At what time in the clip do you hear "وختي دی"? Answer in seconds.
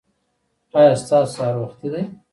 1.59-2.01